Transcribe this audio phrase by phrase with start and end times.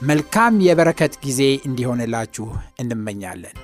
[0.00, 2.46] መልካም የበረከት ጊዜ እንዲሆንላችሁ
[2.78, 3.56] እንመኛለን።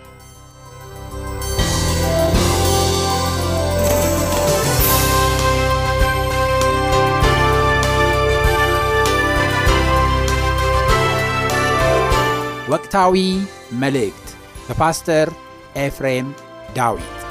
[12.69, 13.17] ወቅታዊ
[13.74, 14.27] መልእክት
[14.69, 15.28] በፓስተር
[15.77, 16.28] ኤፍሬም
[16.77, 17.21] ዳዊት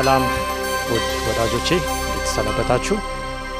[0.00, 0.22] ሰላም
[0.90, 2.96] ውድ ወዳጆቼ እንዴት?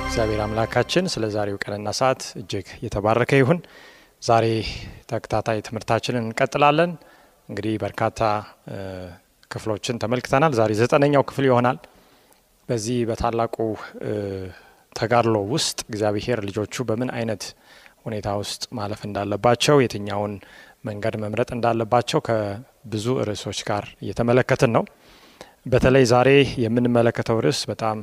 [0.04, 3.58] እግዚአብሔር አምላካችን ስለ ዛሬው ቀንና ሰዓት እጅግ የተባረከ ይሁን።
[4.22, 4.46] ዛሬ
[5.02, 6.92] ተከታታይ ትምህርታችንን እንቀጥላለን።
[7.48, 8.20] እንግዲህ በርካታ
[9.50, 11.78] ክፍሎችን ተመልክተናል። ዛሬ ዘጠነኛው ክፍል ይሆናል።
[12.68, 13.56] በዚህ በታላቁ
[14.96, 17.44] ተጋድሎ ውስጥ እግዚአብሔር ልጆቹ በምን አይነት
[18.06, 20.34] ሁኔታ ውስጥ ማለፍ እንዳለባቸው፣ የትኛውን
[20.84, 24.84] መንገድ መምረጥ እንዳለባቸው ከብዙ ርዕሶች ጋር እየተመለከትን ነው።
[25.66, 26.28] በተለይ ዛሬ
[26.62, 27.98] የምንመለከተው ርዕስ በጣም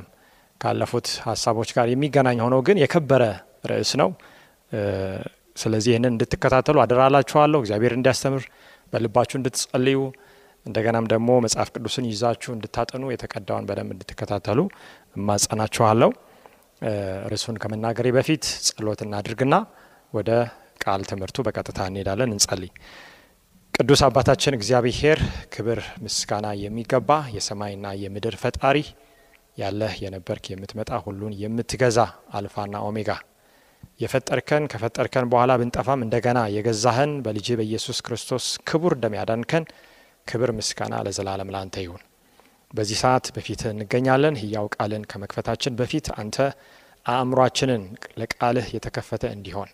[0.60, 3.22] ካለፉት ሀሳቦች ጋር የሚገናኝ ሆኖ ግን የከበረ
[3.70, 4.10] ርዕስ ነው።
[5.56, 8.44] ስለዚህ ይህንን እንድትከታተሉ አደራላችኋለሁ። እግዚአብሔር እንዲያስተምር
[8.92, 9.98] በልባችሁ እንድትጸልዩ፣
[10.66, 14.58] እንደገናም ደግሞ መጽሐፍ ቅዱስን ይዛችሁ እንድታጠኑ፣ የተቀዳውን በደንብ እንድትከታተሉ
[15.16, 16.10] እማጸናችኋለሁ።
[17.30, 19.54] ርዕሱን ከመናገሬ በፊት ጸሎት እናድርግና
[20.12, 20.30] ወደ
[20.84, 22.70] ቃል ትምህርቱ በቀጥታ እንሄዳለን። እንጸልይ።
[23.78, 25.18] ቅዱስ አባታችን እግዚአብሔር
[25.52, 28.76] ክብር ምስጋና የሚገባ የሰማይና የምድር ፈጣሪ
[29.58, 31.98] ያለህ የነበርክ የምትመጣ ሁሉን የምትገዛ
[32.32, 33.10] አልፋና ኦሜጋ
[34.00, 39.14] የፈጠርከን ከፈጠርከን በኋላ ብንጠፋም እንደገና የገዛህን በልጅ በኢየሱስ ክርስቶስ ክቡር ደም
[40.26, 42.02] ክብር ምስጋና ለዘላለም ላንተ ይሁን።
[42.70, 46.36] በዚህ ሰዓት በፊትህ እንገኛለን። ህያው ቃልን ከመክፈታችን በፊት አንተ
[47.06, 47.84] አእምሯችንን
[48.20, 49.70] ለቃልህ የተከፈተ እንዲሆን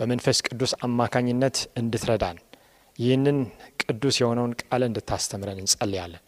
[0.00, 2.36] በመንፈስ ቅዱስ አማካኝነት እንድትረዳን
[2.98, 3.38] ይህንን
[3.82, 6.22] ቅዱስ የሆነውን ቃል እንድታስተምረን እንጸልያለን።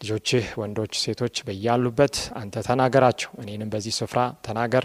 [0.00, 4.84] ልጆችህ ወንዶች፣ ሴቶች በያሉበት አንተ ተናገራቸው። እኔንም በዚህ ስፍራ ተናገር።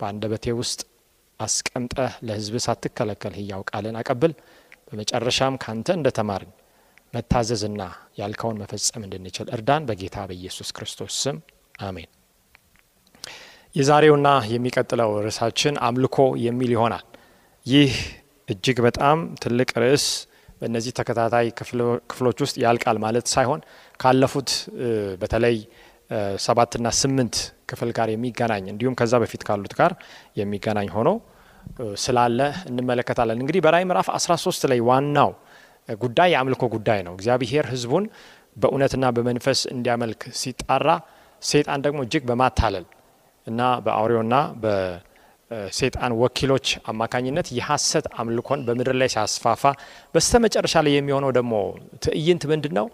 [0.00, 0.80] በአንደበቴ ውስጥ
[1.40, 4.32] አስቀምጠህ ለህዝብ ሳትከለከል ህያው ቃልን አቀብል።
[4.88, 6.52] በመጨረሻም ካንተ እንደ ተማርን
[7.14, 7.82] መታዘዝና
[8.18, 11.36] ያልከውን መፈጸም እንድንችል እርዳን። በጌታ በኢየሱስ ክርስቶስ ስም
[11.82, 12.10] አሜን።
[13.74, 17.04] የዛሬውና የሚቀጥለው ርዕሳችን አምልኮ የሚል ይሆናል።
[17.66, 17.92] ይህ
[18.48, 20.06] እጅግ በጣም ትልቅ ርዕስ
[20.60, 21.46] በእነዚህ ተከታታይ
[22.10, 23.60] ክፍሎች ውስጥ ያልቃል ማለት ሳይሆን
[24.00, 24.50] ካለፉት
[25.20, 25.56] በተለይ
[26.44, 27.36] ሰባትና ስምንት
[27.70, 29.92] ክፍል ጋር የሚገናኝ እንዲሁም ከዛ በፊት ካሉት ጋር
[30.40, 31.10] የሚገናኝ ሆኖ
[32.02, 35.30] ስላለ እንመለከታለን። እንግዲህ በራዕይ ምዕራፍ 13 ላይ ዋናው
[35.98, 38.04] ጉዳይ የአምልኮ ጉዳይ ነው። እግዚአብሔር ሕዝቡን
[38.56, 40.88] በእውነትና በመንፈስ እንዲያመልክ ሲጣራ፣
[41.42, 42.84] ሰይጣን ደግሞ እጅግ በማታለል
[43.46, 44.34] እና በአውሬውና
[45.78, 49.62] ሴጣን ወኪሎች አማካኝነት የሐሰት አምልኮን በምድር ላይ ሲያስፋፋ
[50.14, 51.52] በስተ መጨረሻ ላይ የሚሆነው ደግሞ
[52.04, 52.86] ትዕይንት ምንድን ነው?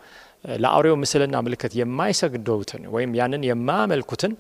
[0.63, 4.33] ለአውሬው ምስልና ምልክት የማይሰግዱትን ወይም ያንን የማያመልኩትን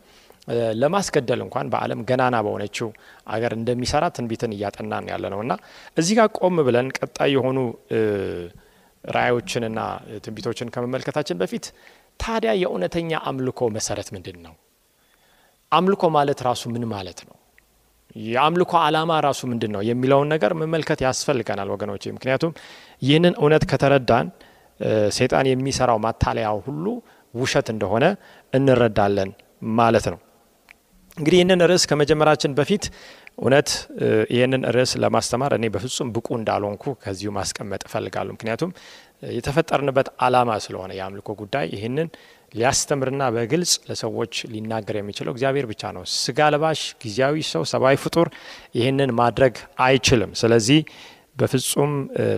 [0.80, 2.88] ለማስገደል እንኳን በዓለም ገናና በሆነችው
[3.34, 5.52] አገር እንደሚሰራ ትንቢትን እያጠናን ያለ ነው እና
[5.96, 7.58] እዚህ ጋር ቆም ብለን ቀጣይ የሆኑ
[9.04, 9.80] ራእዮችንና
[10.24, 11.66] ትንቢቶችን ከመመልከታችን በፊት
[12.20, 14.54] ታዲያ የእውነተኛ አምልኮ መሰረት ምንድን ነው?
[15.72, 17.36] አምልኮ ማለት ራሱ ምን ማለት ነው?
[18.26, 22.52] የአምልኮ ዓላማ ራሱ ምንድን ነው የሚለውን ነገር መመልከት ያስፈልገናል ወገኖች። ምክንያቱም
[23.02, 24.26] ይህንን እውነት ከተረዳን
[25.10, 26.86] ሰይጣን የሚሰራው ማታለያው ሁሉ
[27.34, 28.04] ውሸት እንደሆነ
[28.52, 29.30] እንረዳለን
[29.78, 30.18] ማለት ነው።
[31.16, 32.84] እንግዲህ ይህንን ርዕስ ከመጀመራችን በፊት
[33.38, 33.68] እውነት
[34.34, 38.70] ይህንን ርዕስ ለማስተማር እኔ በፍጹም ብቁ እንዳልሆንኩ ከዚሁ ማስቀመጥ እፈልጋለሁ። ምክንያቱም
[39.36, 42.08] የተፈጠርንበት ዓላማ ስለሆነ የአምልኮ ጉዳይ ይህንን
[42.54, 48.28] ሊያስተምርና በግልጽ ለሰዎች ሊናገር የሚችለው እግዚአብሔር ብቻ ነው። ስጋ ለባሽ ጊዜያዊ ሰው ሰብአዊ ፍጡር
[48.78, 49.54] ይህንን ማድረግ
[49.84, 50.80] አይችልም። ስለዚህ
[51.36, 51.92] በፍጹም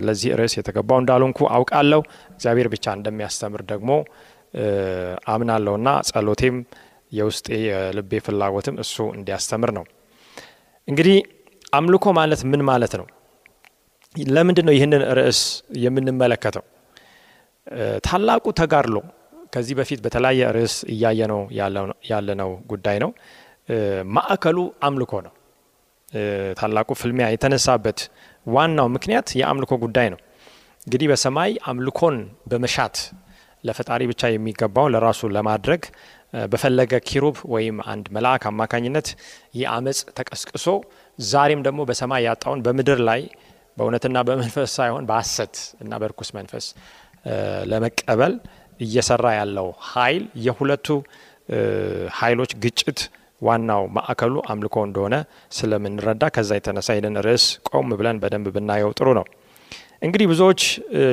[0.07, 2.01] ለዚህ ርዕስ የተገባው እንዳልሆንኩ አውቃለሁ።
[2.35, 3.91] እግዚአብሔር ብቻ እንደሚያስተምር ደግሞ
[5.33, 6.57] አምናለሁና ጸሎቴም
[7.11, 9.85] የውስጤ የልቤ ፍላጎትም እሱ እንዲያስተምር ነው።
[10.87, 11.17] እንግዲህ
[11.73, 13.05] አምልኮ ማለት ምን ማለት ነው?
[14.15, 15.39] ለምንድን ነው ይህንን ርዕስ
[15.83, 16.63] የምንመለከተው?
[18.07, 18.95] ታላቁ ተጋድሎ
[19.53, 21.41] ከዚህ በፊት በተለያየ ርዕስ እያየነው
[22.11, 23.11] ያለነው ጉዳይ ነው።
[24.15, 24.57] ማዕከሉ
[24.87, 25.33] አምልኮ ነው።
[26.59, 27.99] ታላቁ ፍልሚያ የተነሳበት
[28.45, 30.19] ዋናው ምክንያት የአምልኮ ጉዳይ ነው።
[30.87, 32.15] እንግዲህ በሰማይ አምልኮን
[32.51, 32.95] በመሻት
[33.63, 35.83] ለፈጣሪ ብቻ የሚገባውን ለራሱ ለማድረግ
[36.51, 39.07] በፈለገ ኪሩብ ወይም አንድ መልአክ አማካኝነት
[39.57, 39.65] ይህ
[40.17, 40.67] ተቀስቅሶ
[41.19, 43.21] ዛሬም ደግሞ በሰማይ ያጣውን በምድር ላይ
[43.77, 46.65] በእውነትና በመንፈስ ሳይሆን በሐሰት እና በርኩስ መንፈስ
[47.71, 48.33] ለመቀበል
[48.83, 50.87] እየሰራ ያለው ኃይል የሁለቱ
[52.19, 52.99] ኃይሎች ግጭት
[53.41, 55.15] ዋናው ማዕከሉ አምልኮ እንደሆነ
[55.57, 59.25] ስለምንረዳ ከዛ የተነሳ ይህንን ርዕስ ቆም ብለን በደንብ ብናየው ጥሩ ነው።
[60.05, 60.61] እንግዲህ ብዙዎች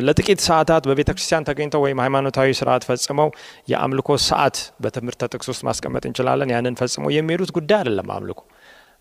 [0.06, 3.28] ለጥቂት ሰዓታት በቤተ ክርስቲያን ተገኝተው ወይም ሃይማኖታዊ ስርዓት ፈጽመው
[3.68, 8.40] የአምልኮ ሰዓት በትምህርተ ጥቅስ ውስጥ ማስቀመጥ እንችላለን። ያንን ፈጽመው የሚሄዱት ጉዳይ አይደለም። አምልኮ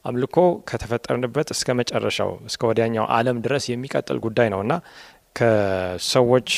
[0.06, 0.38] አምልኮ
[0.70, 4.74] ከተፈጠርንበት እስከ መጨረሻው እስከ ወዲያኛው ዓለም ድረስ የሚቀጥል ጉዳይ ነው እና
[5.36, 6.50] ከሰዎች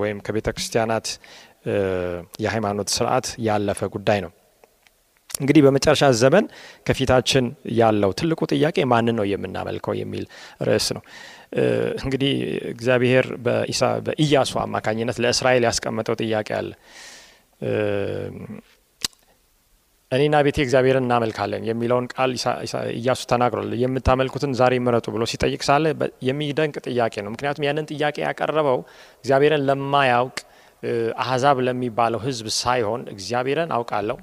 [0.00, 1.06] ወይም ከቤተ ክርስቲያናት
[2.44, 4.32] የሃይማኖት ስርዓት ያለፈ ጉዳይ ነው።
[5.40, 6.44] እንግዲህ በመጨረሻ ዘመን
[6.86, 7.44] ከፊታችን
[7.78, 10.24] ያለው ትልቁ ጥያቄ ማንን ነው የምናመልከው የሚል
[10.68, 11.02] ርዕስ ነው።
[12.02, 12.32] እንግዲህ
[12.72, 13.26] እግዚአብሔር
[14.06, 16.70] በኢያሱ አማካኝነት ለእስራኤል ያስቀመጠው ጥያቄ አለ።
[20.12, 22.30] እኔና ቤቴ እግዚአብሔርን እናመልካለን የሚለውን ቃል
[22.98, 25.84] ኢያሱ ተናግሯል። የምታመልኩትን ዛሬ ምረጡ ብሎ ሲጠይቅ ሳለ
[26.28, 28.78] የሚደንቅ ጥያቄ ነው። ምክንያቱም ያንን ጥያቄ ያቀረበው
[29.20, 30.38] እግዚአብሔርን ለማያውቅ
[31.22, 34.16] አህዛብ ለሚባለው ሕዝብ ሳይሆን እግዚአብሔርን አውቃለሁ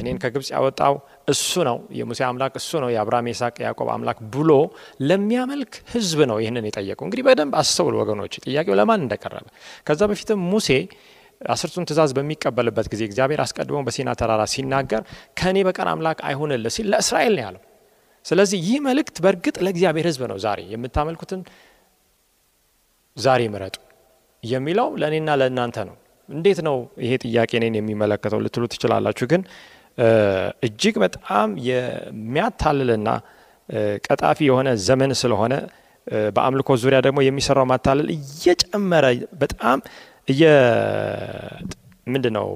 [0.00, 0.94] እኔን ከግብጽ ያወጣው
[1.28, 4.50] እሱ ነው፣ የሙሴ አምላክ እሱ ነው፣ የአብርሃም የይስሐቅ የያዕቆብ አምላክ ብሎ
[5.08, 9.46] ለሚያመልክ ሕዝብ ነው ይህንን የጠየቀው። እንግዲህ በደንብ አስተውል ወገኖች፣ ጥያቄው ለማን እንደቀረበ።
[9.86, 10.70] ከዛ በፊትም ሙሴ
[11.40, 15.02] አስርቱን ትእዛዝ በሚቀበልበት ጊዜ እግዚአብሔር አስቀድሞ በሲና ተራራ ሲናገር
[15.38, 17.62] ከእኔ በቀር አምላክ አይሁንልህ ሲል ለእስራኤል ነው ያለው።
[18.26, 21.42] ስለዚህ ይህ መልእክት በእርግጥ ለእግዚአብሔር ሕዝብ ነው። ዛሬ የምታመልኩትን
[23.16, 23.76] ዛሬ ምረጡ
[24.42, 25.96] የሚለው ለእኔና ለእናንተ ነው።
[26.30, 29.42] እንዴት ነው ይሄ ጥያቄ እኔን የሚመለከተው ልትሉ ትችላላችሁ። ግን
[30.66, 33.08] እጅግ በጣም የሚያታልልና
[34.06, 35.54] ቀጣፊ የሆነ ዘመን ስለሆነ
[36.36, 39.06] በአምልኮ ዙሪያ ደግሞ የሚሰራው ማታለል እየጨመረ
[39.42, 39.78] በጣም
[42.06, 42.48] ምንድን ነው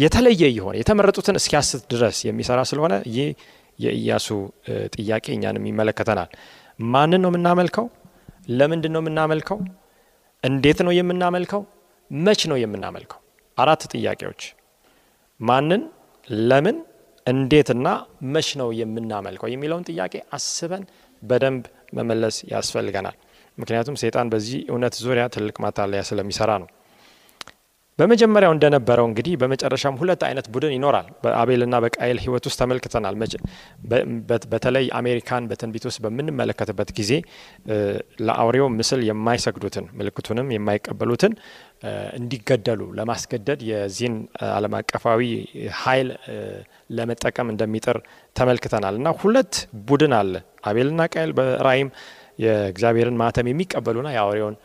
[0.00, 3.28] የተለየ እየሆነ የተመረጡትን እስኪያስት ድረስ የሚሰራ ስለሆነ ይህ
[3.78, 4.26] የኢያሱ
[4.94, 6.30] ጥያቄ እኛንም ይመለከተናል።
[6.88, 7.86] ማንን ነው የምናመልከው?
[8.50, 9.58] ለምንድን ነው የምናመልከው?
[10.44, 11.62] እንዴት ነው የምናመልከው?
[12.10, 13.20] መች ነው የምናመልከው?
[13.58, 14.42] አራት ጥያቄዎች።
[15.40, 15.82] ማንን፣
[16.48, 16.76] ለምን፣
[17.26, 17.86] እንዴትና
[18.34, 20.82] መች ነው የምናመልከው የሚለውን ጥያቄ አስበን
[21.22, 23.16] በደንብ መመለስ ያስፈልገናል።
[23.58, 26.68] ምክንያቱም ሰይጣን በዚህ እውነት ዙሪያ ትልቅ ማታለያ ስለሚሰራ ነው።
[27.98, 33.14] በመጀመሪያው እንደነበረው እንግዲህ በመጨረሻም ሁለት አይነት ቡድን ይኖራል። በአቤልና በቃየል ሕይወት ውስጥ ተመልክተናል።
[34.52, 37.12] በተለይ አሜሪካን በትንቢት ውስጥ በምንመለከትበት ጊዜ
[38.26, 41.34] ለአውሬው ምስል የማይሰግዱትን ምልክቱንም የማይቀበሉትን
[42.18, 44.14] እንዲገደሉ ለማስገደድ የዚህን
[44.52, 45.22] ዓለም አቀፋዊ
[45.80, 46.10] ኃይል
[46.96, 47.98] ለመጠቀም እንደሚጥር
[48.36, 49.54] ተመልክተናል እና ሁለት
[49.88, 50.34] ቡድን አለ።
[50.66, 51.90] አቤልና ቃየል በራእይም
[52.44, 54.56] የእግዚአብሔርን ማተም የሚቀበሉና የአውሬውን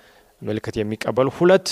[0.41, 1.67] ምልክት የሚቀበሉ ሁለት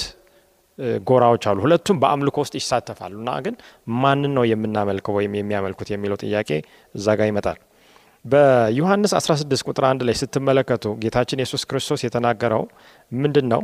[1.09, 3.55] ጎራዎች አሉ። ሁለቱም በአምልኮ ውስጥ ይሳተፋሉ እና ግን
[3.98, 6.50] ማንን ነው የምናመልከው ወይም የሚያመልኩት የሚለው ጥያቄ
[6.95, 7.59] እዛ ጋር ይመጣል።
[8.25, 12.63] በዮሐንስ 16 ቁጥር አንድ ላይ ስትመለከቱ ጌታችን ኢየሱስ ክርስቶስ የተናገረው
[13.15, 13.62] ምንድን ነው?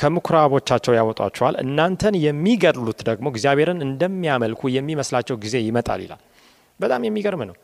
[0.00, 6.22] ከምኩራቦቻቸው ያወጧቸዋል፣ እናንተን የሚገድሉት ደግሞ እግዚአብሔርን እንደሚያመልኩ የሚመስላቸው ጊዜ ይመጣል ይላል።
[6.80, 7.56] በጣም የሚገርም ነው።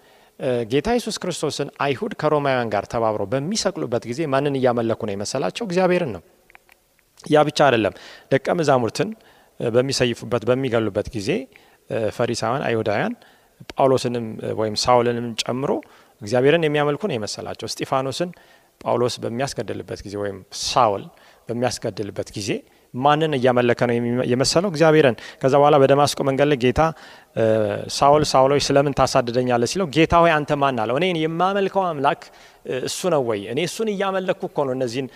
[0.71, 5.64] ጌታ ኢየሱስ ክርስቶስን አይሁድ ከሮማውያን ጋር ተባብረው በሚሰቅሉበት ጊዜ ማንን እያመለኩ ነው የመሰላቸው?
[5.69, 6.23] እግዚአብሔርን ነው።
[7.25, 7.95] ያ ብቻ አይደለም።
[8.33, 9.11] ደቀ መዛሙርትን
[9.61, 11.31] በሚሰይፉበት በሚገሉበት ጊዜ
[12.17, 13.14] ፈሪሳውያን፣ አይሁዳውያን
[13.73, 14.26] ጳውሎስንም
[14.61, 15.71] ወይም ሳውልንም ጨምሮ
[16.21, 18.31] እግዚአብሔርን የሚያመልኩ ነው የመሰላቸው። እስጢፋኖስን
[18.81, 21.05] ጳውሎስ በሚያስገድልበት ጊዜ ወይም ሳውል
[21.49, 22.50] በሚያስገድልበት ጊዜ
[22.94, 23.94] ማንን እያመለከ ነው
[24.30, 24.68] የመሰለው?
[24.72, 26.80] እግዚአብሔርን። ከዛ በኋላ በደማስቆ መንገድ ላይ ጌታ
[27.96, 30.96] ሳውል ሳውሎች ስለምን ታሳድደኛለህ ሲለው ጌታ ሆይ አንተ ማን አለው?
[31.00, 32.22] እኔን የማመልከው አምላክ
[32.88, 33.40] እሱ ነው ወይ?
[33.52, 35.08] እኔ እሱን እያመለኩ እኮ ነው እነዚህን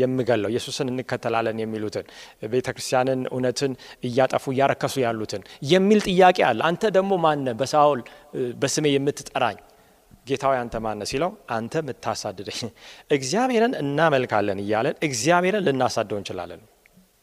[0.00, 2.06] የምገለው፣ ኢየሱስን እንከተላለን የሚሉትን
[2.52, 3.72] ቤተ ክርስቲያንን እውነትን
[4.08, 8.02] እያጠፉ እያረከሱ ያሉትን የሚል ጥያቄ አለ። አንተ ደግሞ ማነ በሳውል
[8.62, 9.58] በስሜ የምትጠራኝ
[10.26, 12.60] ጌታዊ አንተ ማነ ሲለው አንተ የምታሳድደኝ።
[13.16, 16.62] እግዚአብሔርን እናመልካለን እያለን እግዚአብሔርን ልናሳደው እንችላለን።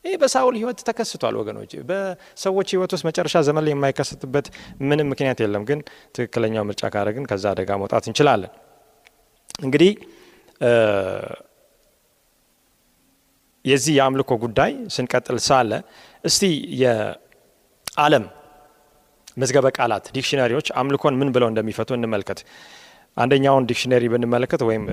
[0.05, 4.47] ይህ በሳውል ህይወት ተከስቷል ወገኖች። በሰዎች ህይወት ውስጥ መጨረሻ ዘመን ላይ የማይከሰትበት
[4.89, 5.79] ምንም ምክንያት የለም። ግን
[6.15, 8.51] ትክክለኛው ምርጫ ካደረግን ከዛ አደጋ መውጣት እንችላለን።
[9.63, 9.91] እንግዲህ
[13.65, 15.71] የዚህ የአምልኮ ጉዳይ ስንቀጥል ሳለ
[16.23, 16.43] እስቲ
[16.81, 18.25] የዓለም
[19.37, 22.39] መዝገበ ቃላት dictionary ዎች አምልኮን ምን ብለው እንደሚፈቱ እንመልከት።
[23.17, 24.83] አንደኛውን dictionary ብንመለከት ወይም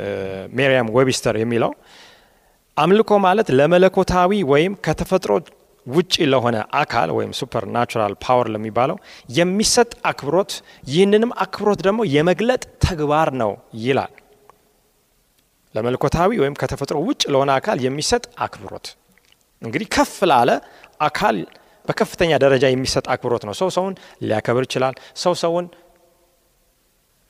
[0.59, 1.73] Merriam Webster የሚለው
[2.79, 5.33] አምልኮ ማለት ለመለኮታዊ ወይም ከተፈጥሮ
[5.87, 8.97] ውጪ ለሆነ አካል ወይም supernatural power ለሚባለው
[9.31, 10.51] የሚሰጥ አክብሮት፣
[10.91, 13.53] ይህንንም አክብሮት ደግሞ የመግለጥ ተግባር ነው
[13.85, 14.13] ይላል።
[15.75, 18.87] ለመለኮታዊ ወይም ከተፈጥሮ ውጭ ለሆነ አካል የሚሰጥ አክብሮት
[19.63, 20.51] እንግዲህ ከፍ ላለ
[21.01, 21.37] አካል
[21.85, 25.67] በከፍተኛ ደረጃ የሚሰጥ አክብሮት ነው። ሰው ሰውን ሊያከብር ይችላል። ሰው ሰውን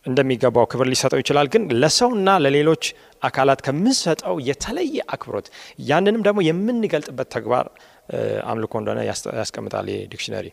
[0.07, 2.85] እንደሚገባው ክብር ሊሰጠው ይችላል። ግን ለሰውና ለሌሎች
[3.23, 5.47] አካላት ከምንሰጠው የተለየ አክብሮት
[5.89, 7.67] ያንንም ደግሞ የምንገልጥበት ተግባር
[8.51, 9.01] አምልኮ እንደሆነ
[9.41, 10.47] ያስቀምጣል dictionary።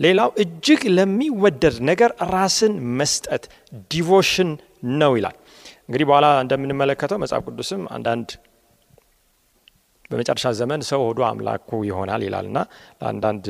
[0.00, 3.44] ሌላው እጅግ ለሚወደድ ነገር ራስን መስጠት
[3.90, 4.50] devotion
[5.00, 5.36] ነው ይላል።
[5.88, 8.28] እንግዲህ በኋላ እንደምንመለከተው መጽሐፍ ቅዱስም አንዳንድ
[10.10, 12.58] በመጨረሻ ዘመን ሰው ሆዱ አምላኩ ይሆናል ይላል እና
[13.00, 13.44] ለአንዳንድ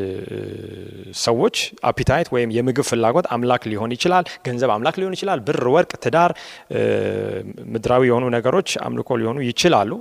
[1.23, 1.57] ሰዎች
[1.91, 6.33] appetite ወይም የምግብ ፍላጎት አምላክ ሊሆን ይችላል። ገንዘብ አምላክ ሊሆን ይችላል። ብር፣ ወርቅ፣ ትዳር፣
[7.75, 9.93] ምድራዊ የሆኑ ነገሮች አምልኮ ሊሆኑ ይችላሉ።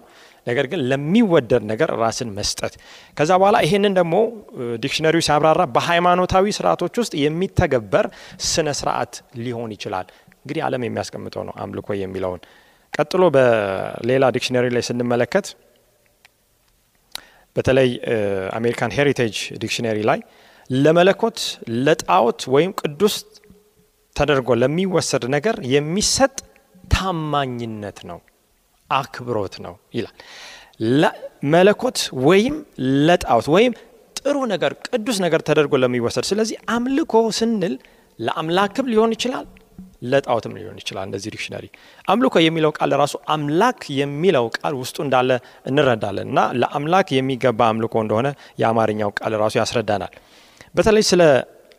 [0.47, 2.73] ነገር ግን ለሚወደድ ነገር ራስን መስጠት።
[3.17, 4.15] ከዛ በኋላ ይህንን ደግሞ
[4.83, 8.05] dictionary ው ሲያብራራ በሃይማኖታዊ ስርዓቶች ውስጥ የሚተገበር
[8.47, 10.07] ስነ ስርዓት ሊሆን ይችላል።
[10.39, 12.41] እንግዲህ ዓለም የሚያስቀምጠው ነው አምልኮ የሚለውን።
[12.93, 15.47] ቀጥሎ በሌላ dictionary ላይ ስንመለከት
[17.57, 17.89] በተለይ
[18.57, 20.19] American Heritage Dictionary ላይ
[20.69, 21.39] ለመለኮት
[21.85, 23.15] ለጣዖት ወይም ቅዱስ
[24.15, 26.35] ተደርጎ ለሚወሰድ ነገር የሚሰጥ
[26.93, 28.19] ታማኝነት ነው፣
[28.89, 30.15] አክብሮት ነው ይላል።
[31.01, 32.55] ለመለኮት ወይም
[33.07, 33.73] ለጣዖት ወይም
[34.19, 37.75] ጥሩ ነገር ቅዱስ ነገር ተደርጎ ለሚወሰድ ስለዚህ አምልኮ ስንል
[38.19, 39.45] ለአምላክም ሊሆን ይችላል
[40.01, 41.65] ለጣዖትም ሊሆን ይችላል። እንደዚህ dictionary
[42.07, 45.31] አምልኮ የሚለው ቃል ራሱ አምላክ የሚለው ቃል ውስጡ እንዳለ
[45.65, 48.27] እንረዳለን እና ለአምላክ የሚገባ አምልኮ እንደሆነ
[48.61, 50.13] የአማርኛው ቃል ራሱ ያስረዳናል።
[50.75, 51.21] በተለይ ስለ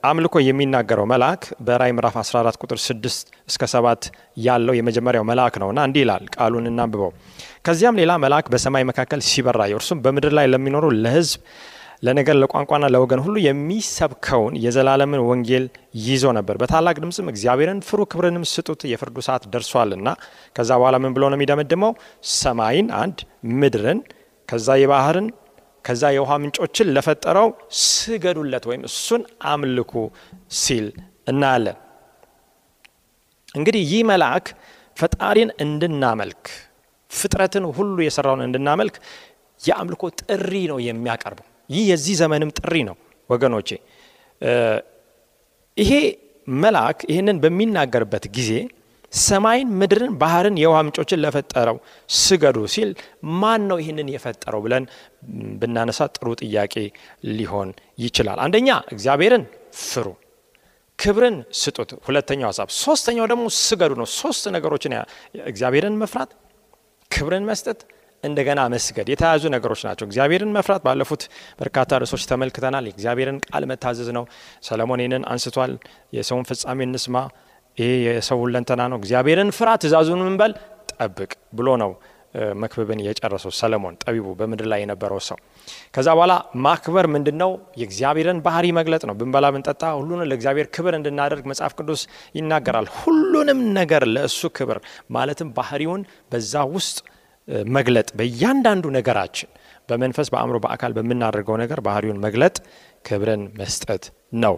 [0.02, 3.16] አምልኮ የሚናገረው መልአክ በራእይ ምዕራፍ 14 ቁጥር 6
[3.48, 4.04] እስከ 7
[4.44, 7.10] ያለው የመጀመሪያው መልአክ ነውና እንዲህ ይላል። ቃሉን እናንብበው።
[7.66, 11.40] ከዚያም ሌላ መልአክ በሰማይ መካከል ሲበራ እርሱም በምድር ላይ ለሚኖሩ ለሕዝብ
[12.02, 15.64] ለነገር ለቋንቋና ለወገን ሁሉ የሚሰብከውን የዘላለምን ወንጌል
[16.02, 20.08] ይዞ ነበር። በታላቅ ድምፅም እግዚአብሔርን ፍሩ፣ ክብርንም ስጡት፣ የፍርዱ ሰዓት ደርሷልና።
[20.56, 21.92] ከዛ በኋላ ምን ብሎ ነው የሚደመድመው?
[22.38, 23.18] ሰማይን አንድ
[23.58, 24.00] ምድርን
[24.48, 25.26] ከዛ የባህርን
[25.84, 27.48] ከዛ የውሃ ምንጮችን ለፈጠረው
[27.82, 29.92] ስገዱለት ወይም እሱን አምልኩ
[30.58, 30.86] ሲል
[31.30, 31.76] እናያለን።
[33.54, 34.46] እንግዲህ ይህ መልአክ
[34.96, 36.42] ፈጣሪን እንድናመልክ
[37.10, 38.96] ፍጥረትን ሁሉ የሰራውን እንድናመልክ
[39.60, 42.96] የአምልኮ ጥሪ ነው የሚያቀርበው። ይህ የዚህ ዘመንም ጥሪ ነው
[43.30, 43.68] ወገኖቼ።
[45.76, 45.92] ይሄ
[46.48, 48.50] መልአክ ይህንን በሚናገርበት ጊዜ
[49.12, 51.76] ሰማይን፣ ምድርን፣ ባህርን፣ የውሃ ምንጮችን ለፈጠረው
[52.18, 52.90] ስገዱ ሲል
[53.40, 54.84] ማን ነው ይህንን የፈጠረው ብለን
[55.60, 56.74] ብናነሳ ጥሩ ጥያቄ
[57.32, 59.44] ሊሆን ይችላል። አንደኛ እግዚአብሔርን
[59.84, 60.06] ፍሩ፣
[60.98, 64.94] ክብርን ስጡት። ሁለተኛው ሀሳብ። ሶስተኛው ደግሞ ስገዱ ነው። ሶስት ነገሮችን
[65.46, 66.30] እግዚአብሔርን መፍራት፣
[67.10, 67.80] ክብርን መስጠት
[68.22, 71.22] እንደገና መስገድ የተያዙ ነገሮች ናቸው። እግዚአብሔርን መፍራት ባለፉት
[71.60, 74.24] በርካታ ርዕሶች ተመልክተናል። የእግዚአብሔርን ቃል መታዘዝ ነው።
[74.68, 75.74] ሰለሞን ይህንን አንስቷል።
[76.16, 77.16] የሰውን ፍጻሜ እንስማ፣
[77.76, 80.54] ይሄ የሰው ሁለንተና ነው። እግዚአብሔርን ፍራ፣ ትእዛዙን ምንበል
[80.94, 81.90] ጠብቅ ብሎ ነው
[82.62, 85.38] መክብብን የጨረሰው ሰለሞን ጠቢቡ በምድር ላይ የነበረው ሰው።
[85.94, 86.32] ከዛ በኋላ
[86.64, 87.50] ማክበር ምንድን ነው?
[87.80, 92.02] የእግዚአብሔርን ባህሪ መግለጥ ነው። ብንበላ ብንጠጣ ሁሉንም ለእግዚአብሔር ክብር እንድናደርግ መጽሐፍ ቅዱስ
[92.34, 96.98] ይናገራል። ሁሉንም ነገር ለእሱ ክብር ማለትም ባህሪውን በዛ ውስጥ
[97.76, 99.48] መግለጥ በእያንዳንዱ ነገራችን
[99.88, 102.56] በመንፈስ በአእምሮ በአካል በምናደርገው ነገር ባህሪውን መግለጥ
[103.04, 104.04] ክብርን መስጠት
[104.42, 104.54] ነው።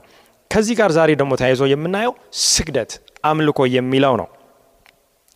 [0.51, 2.13] ከዚህ ጋር ዛሬ ደግሞ ተያይዞ የምናየው
[2.47, 2.93] ስግደት
[3.25, 4.29] አምልኮ የሚለው ነው።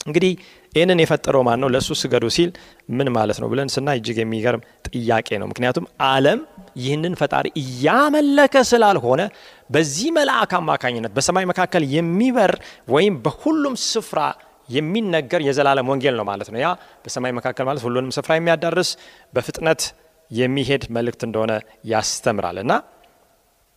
[0.07, 0.33] እንግዲህ
[0.73, 1.69] ይህንን የፈጠረው ማን ነው?
[1.75, 2.51] ለእሱ ስገዱ ሲል
[2.91, 6.41] ምን ማለት ነው ብለን ስናይ እጅግ የሚገርም ጥያቄ ነው። ምክንያቱም ዓለም
[6.77, 9.23] ይህንን ፈጣሪ እያመለከ ስላልሆነ
[9.71, 12.53] በዚህ መልአክ አማካኝነት በሰማይ መካከል የሚበር
[12.89, 14.21] ወይም በሁሉም ስፍራ
[14.69, 16.69] የሚነገር የዘላለም ወንጌል ነው ማለት ነው። ያ
[17.05, 18.91] በሰማይ መካከል ማለት ሁሉንም ስፍራ የሚያዳርስ
[19.35, 19.83] በፍጥነት
[20.31, 21.53] የሚሄድ መልእክት እንደሆነ
[21.91, 22.73] ያስተምራል እና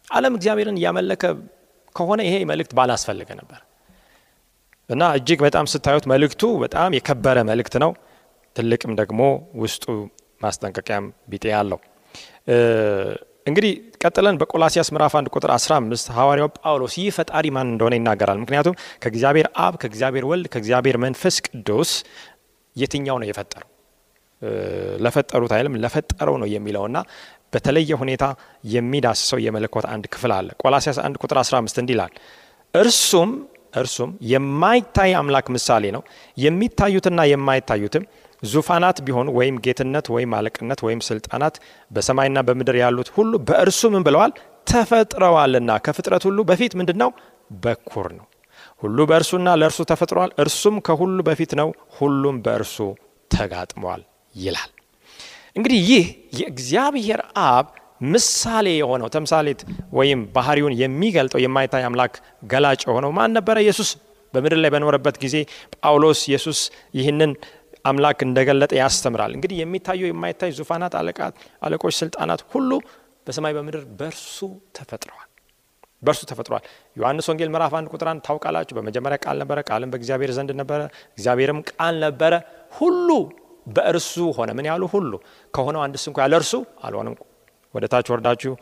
[0.08, 1.24] ዓለም እግዚአብሔርን እያመለከ
[1.96, 3.60] ከሆነ ይሄ መልእክት ባላስፈለገ ነበር
[4.90, 7.92] እና እጅግ በጣም ስታዩት መልእክቱ በጣም የከበረ መልእክት ነው።
[8.56, 9.22] ትልቅም ደግሞ
[9.62, 9.86] ውስጡ
[10.42, 11.80] ማስጠንቀቂያም ቢጤ አለው።
[13.48, 18.74] እንግዲህ ቀጥለን በቆላሲያስ ምዕራፍ 1 ቁጥር 15 ሐዋርያው ጳውሎስ ይህ ፈጣሪ ማን እንደሆነ ይናገራል። ምክንያቱም
[19.04, 21.92] ከእግዚአብሔር አብ፣ ከእግዚአብሔር ወልድ፣ ከእግዚአብሔር መንፈስ ቅዱስ
[22.76, 23.70] የትኛው ነው የፈጠረው?
[25.04, 26.98] ለፈጠሩት አይልም ለፈጠረው ነው የሚለውና
[27.54, 28.24] በተለየ ሁኔታ
[28.72, 32.14] የሚዳስሰው የመለኮት አንድ ክፍል አለ። ቆላሲያስ 1 ቁጥር 15 እንዲህ ይላል፣
[32.74, 33.32] እርሱም
[33.74, 36.02] እርሱም የማይታይ አምላክ ምሳሌ ነው።
[36.38, 38.04] የሚታዩትና የማይታዩትም
[38.44, 41.56] ዙፋናት ቢሆኑ ወይም ጌትነት ወይም አለቅነት ወይም ስልጣናት
[41.92, 44.32] በሰማይና በምድር ያሉት ሁሉ በእርሱ ምን ብለዋል?
[44.68, 47.10] ተፈጥረዋልና። ከፍጥረት ሁሉ በፊት ምንድን ነው?
[47.64, 48.26] በኩር ነው።
[48.84, 52.78] ሁሉ በእርሱና ለእርሱ ተፈጥሯል። እርሱም ከሁሉ በፊት ነው፣ ሁሉም በእርሱ
[53.32, 54.02] ተጋጥሟል
[54.36, 54.72] ይላል።
[55.56, 56.06] እንግዲህ ይህ
[56.40, 57.68] የእግዚአብሔር አብ
[58.06, 62.14] ምሳሌ የሆነው ተምሳሌት ወይም ባህሪውን የሚገልጠው የማይታይ አምላክ
[62.52, 63.58] ገላጭ የሆነው ማን ነበረ?
[63.66, 63.90] ኢየሱስ
[64.34, 65.36] በምድር ላይ በኖረበት ጊዜ
[65.76, 66.60] ጳውሎስ ኢየሱስ
[66.94, 67.32] ይህንን
[67.88, 70.94] አምላክ እንደገለጠ ያስተምራል። እንግዲህ የሚታዩ የማይታይ ዙፋናት፣
[71.62, 72.72] አለቆች፣ ስልጣናት ሁሉ
[73.28, 74.38] በሰማይ በምድር በእርሱ
[74.78, 75.24] ተፈጥረዋል
[76.04, 76.64] በእርሱ ተፈጥሯል።
[76.98, 80.82] ዮሐንስ ወንጌል ምዕራፍ አንድ ቁጥር አንድ ታውቃላችሁ። በመጀመሪያ ቃል ነበረ፣ ቃልም በእግዚአብሔር ዘንድ ነበረ፣
[81.18, 82.34] እግዚአብሔርም ቃል ነበረ፣
[82.74, 83.10] ሁሉ
[83.68, 85.12] በእርሱ ሆነ። ምን ያሉ ሁሉ
[85.54, 86.54] ከሆነው አንድስ እንኳ ያለ እርሱ
[86.88, 87.16] አልሆነም።
[87.74, 88.54] ወደ ታች ወርዳችሁ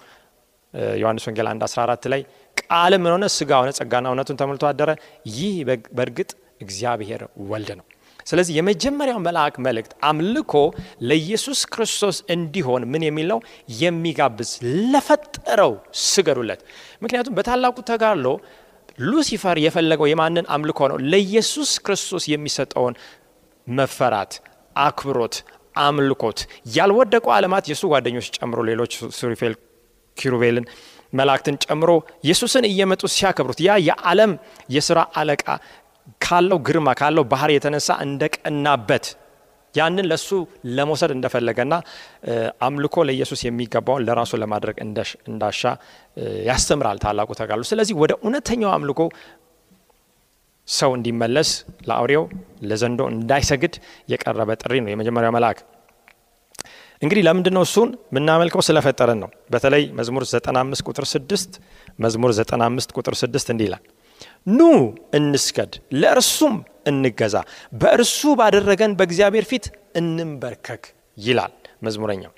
[1.02, 2.22] ዮሐንስ ወንጌል 1 14 ላይ
[2.62, 3.26] ቃልም ምን ሆነ?
[3.36, 4.90] ስጋ ሆነ፣ ጸጋና እውነቱን ተሞልቶ አደረ።
[5.34, 5.54] ይህ
[5.98, 6.32] በእርግጥ
[6.66, 7.86] እግዚአብሔር ወልድ ነው።
[8.26, 10.54] ስለዚህ የመጀመሪያው መልአክ መልእክት አምልኮ
[11.10, 13.40] ለኢየሱስ ክርስቶስ እንዲሆን ምን የሚል ነው?
[13.82, 14.52] የሚጋብዝ
[14.94, 15.74] ለፈጠረው
[16.06, 16.62] ስገዱለት።
[17.04, 18.28] ምክንያቱም በታላቁ ተጋድሎ
[19.06, 20.98] ሉሲፈር የፈለገው የማንን አምልኮ ነው?
[21.12, 22.96] ለኢየሱስ ክርስቶስ የሚሰጠውን
[23.68, 24.34] መፈራት፣
[24.80, 25.36] አክብሮት፣
[25.84, 26.40] አምልኮት
[26.76, 29.54] ያልወደቁ ዓለማት የእሱ ጓደኞች ጨምሮ ሌሎች ሱሪፌል፣
[30.18, 30.66] ኪሩቤልን
[31.14, 31.90] መላእክትን ጨምሮ
[32.26, 34.32] ኢየሱስን እየመጡ ሲያከብሩት ያ የዓለም
[34.70, 35.46] የስራ አለቃ
[36.22, 39.06] ካለው ግርማ ካለው ባህር የተነሳ እንደቀናበት
[39.76, 40.28] ያንን ለሱ
[40.76, 41.74] ለመውሰድ እንደፈለገና
[42.68, 44.76] አምልኮ ለኢየሱስ የሚገባውን ለራሱ ለማድረግ
[45.30, 45.62] እንዳሻ
[46.50, 49.02] ያስተምራል ታላቁ ተጋድሎ። ስለዚህ ወደ እውነተኛው አምልኮ
[50.68, 51.50] ሰው እንዲመለስ
[51.90, 52.24] ለአውሬው
[52.70, 53.74] ለዘንዶ እንዳይሰግድ
[54.12, 55.60] የቀረበ ጥሪ ነው የመጀመሪያው መልአክ።
[57.02, 58.62] እንግዲህ ለምንድን ነው እሱን የምናመልከው?
[58.68, 61.60] ስለፈጠረን ነው። በተለይ መዝሙር 95 ቁጥር 6
[62.00, 63.84] መዝሙር 95 ቁጥር 6 እንዲህ ይላል
[64.50, 64.62] ኑ
[65.18, 66.56] እንስገድ፣ ለእርሱም
[66.88, 67.36] እንገዛ፣
[67.82, 69.66] በእርሱ ባደረገን በእግዚአብሔር ፊት
[70.00, 70.84] እንንበርከክ
[71.18, 71.54] ይላል
[71.86, 72.34] መዝሙረኛው።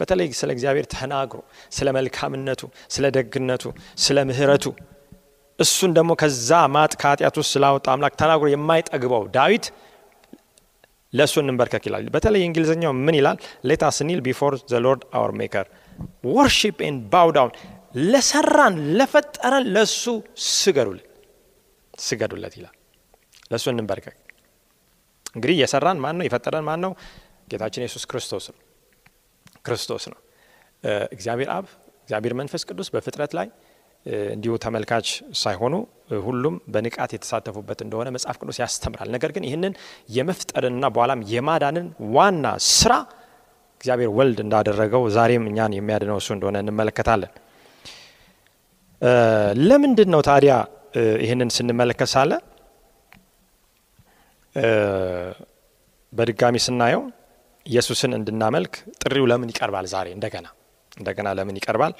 [0.00, 1.38] በተለይ ስለ እግዚአብሔር ተናግሮ
[1.76, 2.62] ስለ መልካምነቱ፣
[2.94, 3.64] ስለ ደግነቱ፣
[4.04, 4.64] ስለ ምሕረቱ
[5.58, 9.64] እሱን ደግሞ ከዛ ማጥ ከኃጢአት ውስጥ ስላወጣ አምላክ ተናግሮ የማይጠግበው ዳዊት
[11.12, 13.36] ለእሱ እንንበርከክ ይላል። በተለይ እንግሊዝኛው ምን ይላል?
[13.68, 15.66] let us kneel before the Lord our Maker
[16.28, 17.30] worship and bow
[18.10, 20.02] ለሰራን ለፈጠረን ለእሱ
[20.50, 21.06] ስገዱልን
[22.00, 22.74] ስገዱለት ይላል።
[23.50, 24.16] ለእሱ እንንበርከክ።
[25.36, 26.24] እንግዲህ የሰራን ማን ነው?
[26.28, 26.92] የፈጠረን ማን ነው?
[27.50, 28.58] ጌታችን ኢየሱስ ክርስቶስ ነው።
[29.66, 30.18] ክርስቶስ ነው።
[31.14, 31.66] እግዚአብሔር አብ፣
[32.02, 33.48] እግዚአብሔር መንፈስ ቅዱስ በፍጥረት ላይ
[34.32, 35.08] እንዲሁ ተመልካች
[35.40, 35.74] ሳይሆኑ
[36.26, 39.72] ሁሉም በንቃት የተሳተፉበት እንደሆነ መጽሐፍ ቅዱስ ያስተምራል። ነገር ግን ይህንን
[40.10, 41.86] የመፍጠርንና በኋላም የማዳንን
[42.16, 42.92] ዋና ስራ
[43.80, 47.32] እግዚአብሔር ወልድ እንዳደረገው ዛሬም እኛን የሚያድነው እሱ እንደሆነ እንመለከታለን።
[49.68, 50.54] ለምንድን ነው ታዲያ
[51.22, 52.32] ይህንን ስንመለከት ሳለ
[56.12, 57.02] በድጋሚ ስናየው
[57.66, 58.72] ኢየሱስን እንድናመልክ
[59.02, 59.86] ጥሪው ለምን ይቀርባል?
[59.92, 60.46] ዛሬ እንደገና
[60.96, 61.92] እንደገና ለምን ይቀርባል?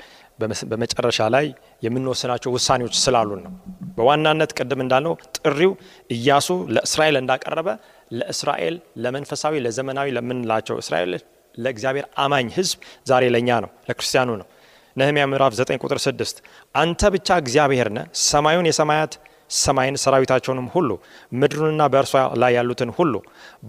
[0.70, 1.46] በመጨረሻ ላይ
[1.84, 3.52] የምንወስናቸው ውሳኔዎች ስላሉን ነው።
[3.96, 5.72] በዋናነት ቅድም እንዳልነው ጥሪው
[6.10, 7.68] ኢያሱ ለእስራኤል እንዳቀረበ
[8.10, 11.12] ለእስራኤል ለመንፈሳዊ ለዘመናዊ ለምንላቸው እስራኤል
[11.54, 14.48] ለእግዚአብሔር አማኝ ሕዝብ ዛሬ ለእኛ ነው፣ ለክርስቲያኑ ነው።
[14.96, 16.40] ነህምያ ምዕራፍ 9 ቁጥር 6
[16.74, 19.12] አንተ ብቻ እግዚአብሔር ነህ፣ ሰማዩን የሰማያት
[19.58, 20.90] ሰማይን ሰራዊታቸውንም ሁሉ
[21.32, 23.14] ምድሩንና በእርሷ ላይ ያሉትን ሁሉ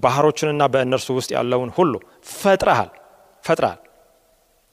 [0.03, 1.93] ባህሮቹንና በእነርሱ ውስጥ ያለውን ሁሉ
[2.33, 2.89] ፈጥረሃል
[3.43, 3.79] ፈጥረሃል።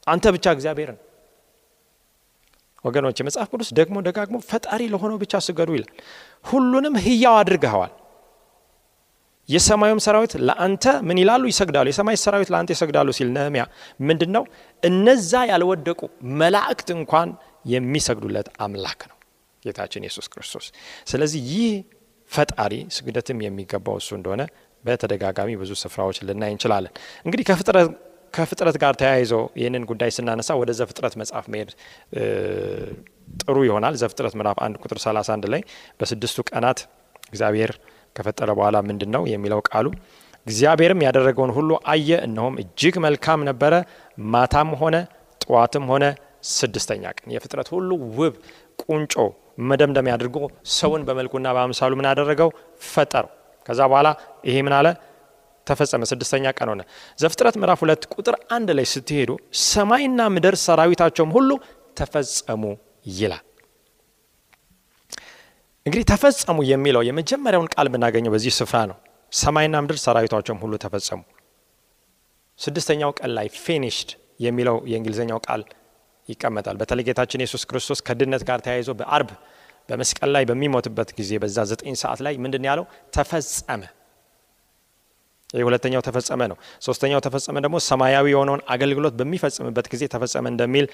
[0.07, 1.05] አንተ ብቻ እግዚአብሔር ነህ።
[2.85, 5.93] ወገኖች የመጽሐፍ ቅዱስ ደግሞ ደጋግሞ ፈጣሪ ለሆነው ብቻ ስገዱ ይላል።
[6.45, 7.93] ሁሉንም ህያው አድርገኸዋል።
[9.49, 11.43] የሰማዩም ሰራዊት ለአንተ ምን ይላሉ?
[11.53, 13.63] ይሰግዳሉ። የሰማይ ሰራዊት ለአንተ ይሰግዳሉ ሲል ነህምያ
[14.09, 14.45] ምንድን ነው?
[14.83, 16.01] እነዛ ያልወደቁ
[16.41, 17.29] መላእክት እንኳን
[17.65, 19.17] የሚሰግዱለት አምላክ ነው
[19.63, 20.67] ጌታችን ኢየሱስ ክርስቶስ።
[21.11, 21.71] ስለዚህ ይህ
[22.31, 24.43] ፈጣሪ ስግደትም የሚገባው እሱ እንደሆነ
[24.85, 26.93] በተደጋጋሚ ብዙ ስፍራዎች ልናይ እንችላለን።
[27.27, 27.45] እንግዲህ
[28.35, 31.71] ከፍጥረት ጋር ተያይዞ ይህንን ጉዳይ ስናነሳ ወደ ዘፍጥረት መጽሐፍ መሄድ
[33.41, 35.63] ጥሩ ይሆናል። ዘፍጥረት ምዕራፍ አንድ ቁጥር 31 ላይ
[36.01, 36.81] በስድስቱ ቀናት
[37.31, 37.73] እግዚአብሔር
[38.18, 39.87] ከፈጠረ በኋላ ምንድን ነው የሚለው ቃሉ
[40.46, 43.74] እግዚአብሔርም ያደረገውን ሁሉ አየ፣ እነሆም እጅግ መልካም ነበረ።
[44.28, 44.96] ማታም ሆነ
[45.40, 46.04] ጠዋትም ሆነ
[46.52, 48.35] ስድስተኛ ቀን የፍጥረት ሁሉ ውብ
[48.83, 49.14] ቁንጮ
[49.68, 50.37] መደምደሚያ አድርጎ
[50.74, 52.50] ሰውን በመልኩና በአምሳሉ ምን አደረገው?
[52.87, 53.31] ፈጠረው።
[53.66, 54.09] ከዛ በኋላ
[54.44, 54.88] ይሄ ምን አለ?
[55.66, 56.83] ተፈጸመ። ስድስተኛ ቀን ሆነ።
[57.18, 59.31] ዘፍጥረት ምዕራፍ ሁለት ቁጥር አንድ ላይ ስትሄዱ
[59.66, 61.50] ሰማይና ምድር ሰራዊታቸውም ሁሉ
[61.96, 62.62] ተፈጸሙ
[63.12, 63.44] ይላል።
[65.88, 68.96] እንግዲህ ተፈጸሙ የሚለው የመጀመሪያውን ቃል የምናገኘው በዚህ ስፍራ ነው።
[69.33, 71.20] ሰማይና ምድር ሰራዊታቸውም ሁሉ ተፈጸሙ።
[72.59, 75.62] ስድስተኛው ቀን ላይ ፊኒሽድ የሚለው የእንግሊዝኛው ቃል
[76.29, 79.31] ይቀመጣል። በተለይ ጌታችን ኢየሱስ ክርስቶስ ከድነት ጋር ተያይዞ በአርብ
[79.88, 82.85] በመስቀል ላይ በሚሞትበት ጊዜ በዛ ዘጠኝ ሰዓት ላይ ምንድን ያለው
[83.16, 83.83] ተፈጸመ።
[85.51, 90.87] ይህ ሁለተኛው ተፈጸመ ነው። ሶስተኛው ተፈጸመ ደግሞ ሰማያዊ የሆነውን አገልግሎት በሚፈጽምበት ጊዜ ተፈጸመ እንደሚል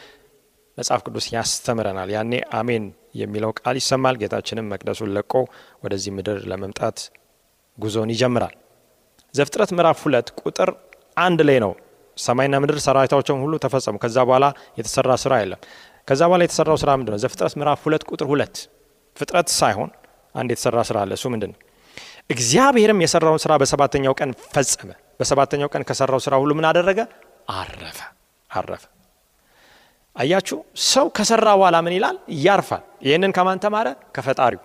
[0.78, 5.32] መጽሐፍ ቅዱስ ያስተምረናል። ያኔ አሜን የሚለው ቃል ይሰማል። ጌታችንም መቅደሱን ለቆ
[5.84, 6.98] ወደዚህ ምድር ለመምጣት
[7.78, 8.54] ጉዞን ይጀምራል።
[9.34, 10.70] ዘፍጥረት ምዕራፍ ሁለት ቁጥር
[11.18, 11.72] አንድ ላይ ነው
[12.16, 14.46] ሰማይና ምድር ሰራዊታቸውን ሁሉ ተፈጸሙ። ከዛ በኋላ
[14.78, 15.60] የተሰራ ስራ የለም።
[16.08, 17.20] ከዛ በኋላ የተሰራው ስራ ምንድን ነው?
[17.24, 18.56] ዘፍጥረት ምዕራፍ ሁለት ቁጥር ሁለት
[19.16, 19.90] ፍጥረት ሳይሆን
[20.34, 21.58] አንድ የተሰራ ስራ አለ። እሱ ምንድን ነው?
[22.30, 27.00] እግዚአብሔርም የሰራውን ስራ በሰባተኛው ቀን ፈጸመ። በሰባተኛው ቀን ከሰራው ስራ ሁሉ ምን አደረገ?
[27.54, 27.98] አረፈ።
[28.50, 28.84] አረፈ።
[30.16, 32.16] አያችሁ፣ ሰው ከሰራ በኋላ ምን ይላል?
[32.44, 33.86] ያርፋል። ይህንን ከማን ተማረ?
[34.14, 34.62] ከፈጣሪው።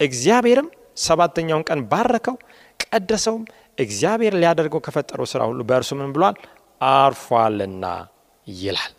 [0.00, 2.36] እግዚአብሔርም ሰባተኛውን ቀን ባረከው፣
[2.84, 3.44] ቀደሰውም።
[3.78, 6.36] እግዚአብሔር ሊያደርገው ከፈጠረው ስራ ሁሉ በእርሱ ምን ብሏል?
[6.94, 7.84] አርፏልና
[8.46, 8.92] ይላል።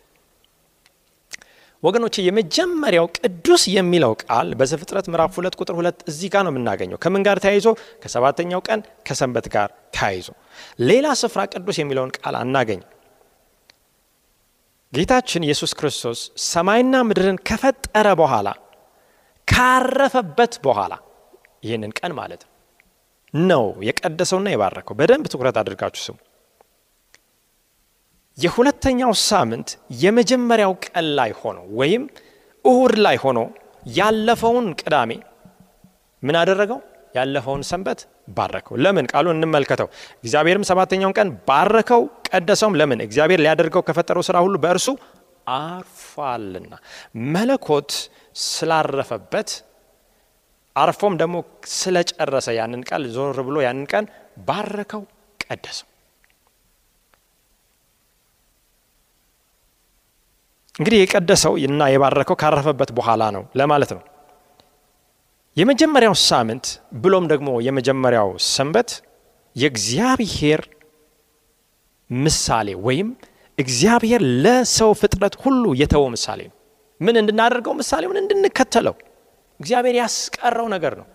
[1.82, 7.22] ወገኖች የመጀመሪያው ቅዱስ የሚለው ቃል በዘፍጥረት ምዕራፍ ሁለት ቁጥር ሁለት እዚህ ጋር ነው የምናገኘው። ከምን
[7.26, 7.66] ጋር ተያይዞ?
[8.02, 10.28] ከሰባተኛው ቀን ከሰንበት ጋር ተያይዞ።
[10.88, 12.80] ሌላ ስፍራ ቅዱስ የሚለውን ቃል አናገኝ።
[14.94, 18.48] ጌታችን ኢየሱስ ክርስቶስ ሰማይና ምድርን ከፈጠረ በኋላ
[19.48, 20.94] ካረፈበት በኋላ
[21.66, 22.50] ይህንን ቀን ማለት ነው
[23.34, 26.16] ነው የቀደሰውና የባረከው። በደንብ ትኩረት አድርጋችሁ ስሙ።
[28.38, 29.68] የሁለተኛው ሳምንት
[30.02, 32.04] የመጀመሪያው ቀን ላይ ሆኖ ወይም
[32.64, 33.40] እሁድ ላይ ሆኖ
[33.92, 35.10] ያለፈውን ቅዳሜ
[36.22, 36.78] ምን አደረገው?
[37.14, 39.06] ያለፈውን ሰንበት ባረከው። ለምን?
[39.12, 39.88] ቃሉን እንመልከተው።
[40.24, 43.00] እግዚአብሔርም ሰባተኛውን ቀን ባረከው፣ ቀደሰውም። ለምን?
[43.06, 44.86] እግዚአብሔር ሊያደርገው ከፈጠረው ስራ ሁሉ በእርሱ
[45.56, 46.72] አርፏልና።
[47.34, 47.90] መለኮት
[48.46, 49.50] ስላረፈበት
[50.76, 51.36] አርፎም ደግሞ
[51.74, 54.04] ስለጨረሰ ያንን ቃል ዞር ብሎ ያንን ቀን
[54.46, 55.02] ባረከው፣
[55.40, 55.88] ቀደሰው።
[60.74, 64.02] እንግዲህ የቀደሰው እና የባረከው ካረፈበት በኋላ ነው ለማለት ነው።
[65.56, 66.66] የመጀመሪያው ሳምንት
[67.02, 68.90] ብሎም ደግሞ የመጀመሪያው ሰንበት
[69.56, 70.60] የእግዚአብሔር
[72.10, 73.08] ምሳሌ ወይም
[73.58, 76.56] እግዚአብሔር ለሰው ፍጥረት ሁሉ የተወው ምሳሌ ነው።
[77.00, 77.72] ምን እንድናደርገው?
[77.80, 78.94] ምሳሌውን እንድንከተለው
[79.60, 81.06] እግዚአብሔር ያስቀረው ነገር ነው።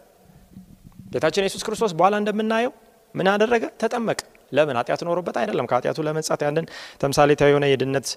[1.13, 2.71] ጌታችን ኢየሱስ ክርስቶስ በኋላ እንደምናየው
[3.15, 3.63] ምን አደረገ?
[3.81, 4.19] ተጠመቀ።
[4.51, 4.75] ለምን?
[4.79, 6.65] ኃጢአት ኖሮበት አይደለም። ከኃጢአቱ ለመንጻት ያንን
[7.01, 8.07] ተምሳሌታዊ የሆነ የድነት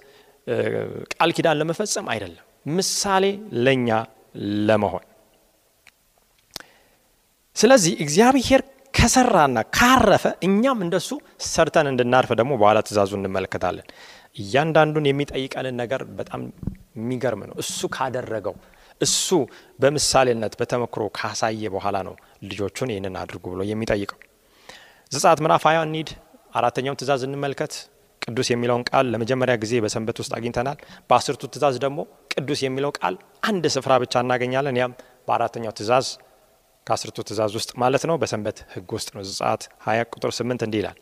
[1.13, 3.25] ቃል ኪዳን ለመፈጸም አይደለም፣ ምሳሌ
[3.65, 3.89] ለእኛ
[4.67, 5.05] ለመሆን።
[7.55, 8.61] ስለዚህ እግዚአብሔር
[8.93, 11.09] ከሰራና ካረፈ እኛም እንደሱ
[11.47, 13.87] ሰርተን እንድናርፍ ደግሞ በኋላ ትእዛዙ እንመለከታለን።
[14.37, 16.41] እያንዳንዱን የሚጠይቀንን ነገር በጣም
[16.97, 18.55] የሚገርም ነው። እሱ ካደረገው
[19.01, 19.27] እሱ
[19.79, 22.15] በምሳሌነት በተመክሮ ካሳየ በኋላ ነው
[22.49, 24.19] ልጆቹን ይህንን አድርጉ ብሎ የሚጠይቀው።
[25.11, 26.11] ዘጸአት ምዕራፍ ሃያ እንሂድ።
[26.53, 27.73] አራተኛውን ትእዛዝ እንመልከት።
[28.21, 30.77] ቅዱስ የሚለውን ቃል ለመጀመሪያ ጊዜ በሰንበት ውስጥ አግኝተናል።
[31.09, 31.99] በአስርቱ ትእዛዝ ደግሞ
[32.33, 34.93] ቅዱስ የሚለው ቃል አንድ ስፍራ ብቻ እናገኛለን። ያም
[35.27, 36.07] በአራተኛው ትእዛዝ
[36.87, 40.97] ከአስርቱ ትእዛዝ ውስጥ ማለት ነው፣ በሰንበት ሕግ ውስጥ ነው። ዘጸአት 20 ቁጥር 8 እንዲህ ይላል።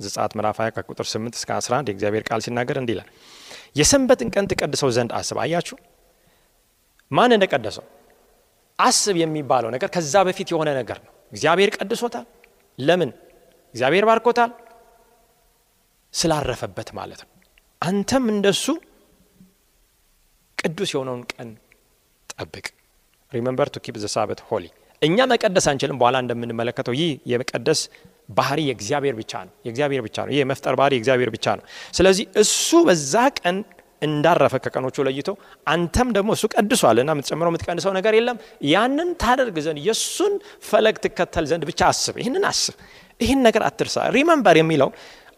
[0.00, 3.08] ዘጸአት ምዕራፍ 20 ከቁጥር 8 እስከ 11 የእግዚአብሔር ቃል ሲናገር እንዲህ ይላል፣
[3.76, 5.76] የሰንበትን ቀን ትቀድሰው ዘንድ አስብ። አያችሁ
[7.10, 7.84] ማን እንደቀደሰው
[8.78, 12.26] አስብ የሚባለው ነገር ከዛ በፊት የሆነ ነገር ነው። እግዚአብሔር ቀድሶታል።
[12.78, 13.10] ለምን?
[13.74, 14.50] እግዚአብሔር ባርኮታል
[16.14, 17.30] ስላረፈበት ማለት ነው።
[17.82, 18.64] አንተም እንደሱ
[20.58, 21.48] ቅዱስ የሆነውን ቀን
[22.30, 22.66] ጠብቅ።
[23.34, 24.64] remember to keep the Sabbath holy።
[25.02, 27.80] እኛ መቀደስ አንችልም። በኋላ እንደምንመለከተው ይህ የመቀደስ
[28.30, 31.64] ባህሪ የእግዚአብሔር ብቻ ነው። የእግዚአብሔር ብቻ ነው። ይህ የመፍጠር ባህሪ የእግዚአብሔር ብቻ ነው።
[31.96, 33.56] ስለዚህ እሱ በዛ ቀን
[34.02, 35.28] እንዳረፈ ከቀኖቹ ለይቶ
[35.66, 38.38] አንተም ደግሞ እሱ ቀድሷል እና የምትጨምረው የምትቀንሰው ነገር የለም።
[38.72, 40.32] ያንን ታደርግ ዘንድ የእሱን
[40.68, 42.74] ፈለግ ትከተል ዘንድ ብቻ አስብ። ይህንን አስብ።
[43.20, 44.90] ይህን ነገር አትርሳ። remember የሚለው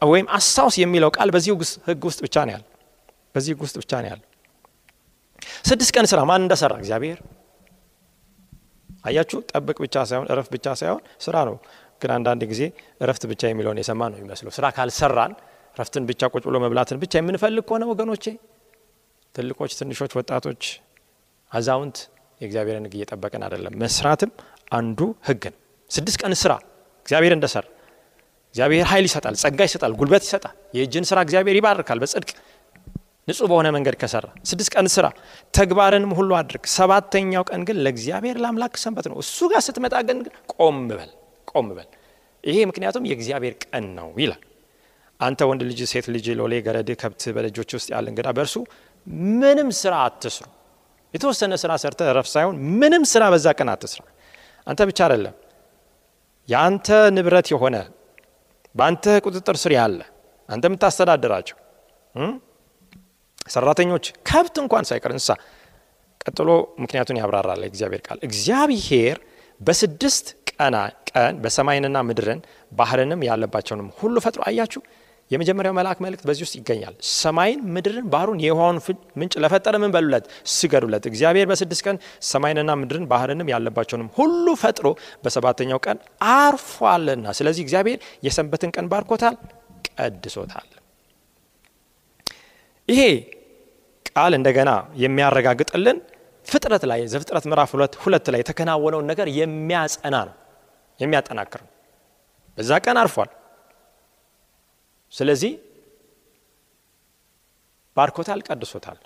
[0.06, 1.52] ወይም አስታውስ የሚለው ቃል በዚህ
[1.88, 2.64] ህግ ውስጥ ብቻ ነው ያለ።
[3.34, 4.22] በዚህ ህግ ውስጥ ብቻ ነው ያለ።
[5.68, 7.18] ስድስት ቀን ስራ ማን እንደሰራ እግዚአብሔር።
[9.06, 11.56] አያችሁ፣ ጠብቅ ብቻ ሳይሆን እረፍት ብቻ ሳይሆን ስራ ነው።
[12.00, 12.62] ግን አንዳንድ ጊዜ
[13.02, 15.32] እረፍት ብቻ የሚለውን የሰማ ነው የሚመስለው። ስራ ካልሰራን
[15.76, 18.24] እረፍትን ብቻ ቁጭ ብሎ መብላትን ብቻ የምንፈልግ ከሆነ ወገኖቼ፣
[19.34, 20.62] ትልቆች፣ ትንሾች፣ ወጣቶች፣
[21.50, 21.96] አዛውንት
[22.40, 24.30] የእግዚአብሔርን ህግ እየጠበቅን አይደለም። መስራትም
[24.72, 25.58] አንዱ ህግ ነው።
[25.90, 26.52] ስድስት ቀን ስራ
[27.06, 27.64] እግዚአብሔር እንደሰራ
[28.54, 32.30] እግዚአብሔር ኃይል ይሰጣል፣ ጸጋ ይሰጣል፣ ጉልበት ይሰጣል። የእጅን ስራ እግዚአብሔር ይባርካል በጽድቅ
[33.28, 35.06] ንጹህ በሆነ መንገድ ከሰራ። ስድስት ቀን ስራ
[35.54, 40.18] ተግባርንም ሁሉ አድርግ። ሰባተኛው ቀን ግን ለእግዚአብሔር ለአምላክ ሰንበት ነው። እሱ ጋር ስትመጣ ግን
[40.54, 41.10] ቆም በል
[41.48, 41.88] ቆም በል።
[42.44, 44.42] ይሄ ምክንያቱም የእግዚአብሔር ቀን ነው ይላል።
[45.20, 48.54] አንተ ወንድ ልጅ፣ ሴት ልጅ፣ ሎሌ፣ ገረድ፣ ከብት በደጆች ውስጥ ያለ እንግዳ በእርሱ
[49.34, 50.46] ምንም ስራ አትስሩ።
[51.14, 54.00] የተወሰነ ስራ ሰርተ ረፍ ሳይሆን ምንም ስራ በዛ ቀን አትስራ።
[54.66, 55.34] አንተ ብቻ አይደለም
[56.48, 57.76] የአንተ ንብረት የሆነ
[58.74, 60.00] በአንተ ቁጥጥር ስር ያለ
[60.48, 61.56] አንተ የምታስተዳድራቸው
[63.46, 65.30] ሰራተኞች፣ ከብት እንኳን ሳይቀር እንስሳ።
[66.20, 66.48] ቀጥሎ
[66.82, 69.18] ምክንያቱን ያብራራል እግዚአብሔር ቃል። እግዚአብሔር
[69.60, 70.76] በስድስት ቀና
[71.10, 72.40] ቀን በሰማይንና ምድርን
[72.72, 74.80] ባህርንም ያለባቸውንም ሁሉ ፈጥሮ አያችሁ።
[75.30, 78.76] የመጀመሪያው መልአክ መልእክት በዚህ ውስጥ ይገኛል። ሰማይን፣ ምድርን፣ ባህሩን፣ የውሃውን
[79.20, 80.24] ምንጭ ለፈጠረ ምን በሉለት?
[80.52, 81.96] ስገዱለት። እግዚአብሔር በስድስት ቀን
[82.30, 84.86] ሰማይንና ምድርን ባህርንም ያለባቸውንም ሁሉ ፈጥሮ
[85.24, 85.98] በሰባተኛው ቀን
[86.36, 89.36] አርፏልና፣ ስለዚህ እግዚአብሔር የሰንበትን ቀን ባርኮታል፣
[89.90, 90.68] ቀድሶታል።
[92.88, 93.00] ይሄ
[94.16, 94.70] ቃል እንደገና
[95.02, 95.98] የሚያረጋግጥልን
[96.46, 100.34] ፍጥረት ላይ ዘፍጥረት ምዕራፍ ሁለት ሁለት ላይ የተከናወነውን ነገር የሚያጸና ነው
[101.00, 101.72] የሚያጠናክር ነው።
[102.58, 103.30] በዛ ቀን አርፏል።
[105.12, 105.52] ስለዚህ
[107.96, 108.98] ባርኮታል፣ ቀድሶታል።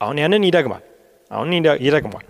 [0.00, 0.84] አሁን ያንን ይደግማል።
[1.30, 1.50] አሁን
[1.86, 2.26] ይደግሟል።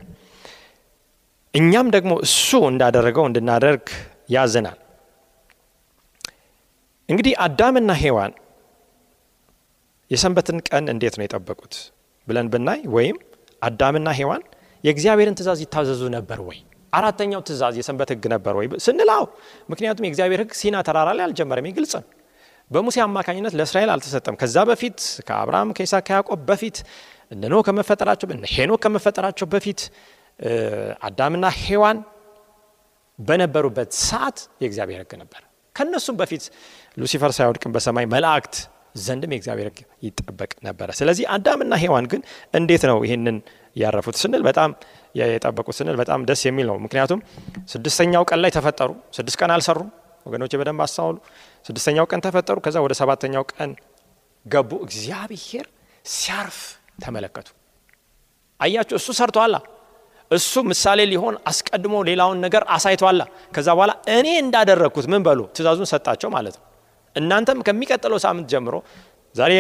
[1.55, 3.85] እኛም ደግሞ እሱ እንዳደረገው እንድናደርግ
[4.31, 4.79] ያዘናል።
[7.09, 8.33] እንግዲህ አዳምና ሔዋን
[10.11, 11.75] የሰንበትን ቀን እንዴት ነው የጠበቁት
[12.27, 13.17] ብለን ብናይ ወይም
[13.63, 14.43] አዳምና ሔዋን
[14.85, 16.59] የእግዚአብሔርን ትእዛዝ ይታዘዙ ነበር ወይ?
[16.93, 19.25] አራተኛው ትእዛዝ የሰንበት ሕግ ነበር ወይ ስንላው፣
[19.71, 21.95] ምክንያቱም የእግዚአብሔር ሕግ ሲና ተራራ ላይ አልጀመረም። ግልጽ
[22.71, 26.77] በሙሴ አማካኝነት ለእስራኤል አልተሰጠም። ከዛ በፊት ከአብርሃም ከይስሐቅ ከያዕቆብ በፊት
[27.33, 28.45] እነ ኖህ ከመፈጠራቸው እነ
[28.85, 29.81] ከመፈጠራቸው በፊት
[31.07, 31.99] አዳምና ሔዋን
[33.19, 35.43] በነበሩበት ሰዓት የእግዚአብሔር ሕግ ነበር።
[35.77, 36.45] ከነሱም በፊት
[36.97, 38.57] ሉሲፈር ሳይወድቅም በሰማይ መላእክት
[39.01, 42.23] ዘንድም የእግዚአብሔር ሕግ ይጠበቅ ነበረ። ስለዚህ አዳምና ሔዋን ግን
[42.55, 43.37] እንዴት ነው ይህንን
[43.77, 44.71] ያረፉት ስንል በጣም
[45.15, 47.21] የጠበቁት ስንል በጣም ደስ የሚል ነው። ምክንያቱም
[47.73, 49.89] ስድስተኛው ቀን ላይ ተፈጠሩ። ስድስት ቀን አልሰሩም
[50.27, 51.17] ወገኖች፣ በደንብ አስተዋሉ።
[51.65, 53.71] ስድስተኛው ቀን ተፈጠሩ። ከዛ ወደ ሰባተኛው ቀን
[54.47, 55.67] ገቡ። እግዚአብሔር
[56.05, 56.59] ሲያርፍ
[57.05, 57.49] ተመለከቱ።
[58.61, 59.57] አያችሁ፣ እሱ ሰርቷላ።
[60.31, 63.23] እሱ ምሳሌ ሊሆን አስቀድሞ ሌላውን ነገር አሳይቷላ።
[63.55, 66.65] ከዛ በኋላ እኔ እንዳደረግኩት ምን በሉ ትእዛዙን ሰጣቸው ማለት ነው።
[67.17, 68.75] እናንተም ከሚቀጥለው ሳምንት ጀምሮ
[69.35, 69.53] ዛሬ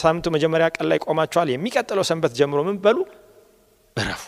[0.00, 2.98] ሳምንቱ መጀመሪያ ቀን ላይ ቆማችኋል። የሚቀጥለው ሰንበት ጀምሮ ምን በሉ
[3.96, 4.22] እረፉ።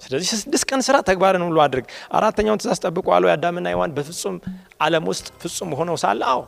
[0.00, 4.36] ስለዚህ ስድስት ቀን ስራ ተግባርን ሁሉ አድርግ። አራተኛውን ትእዛዝ ጠብቁ አለው። የአዳምና ሔዋን በፍጹም
[4.80, 6.40] ዓለም ውስጥ ፍጹም ሆነው ሳለ አዎ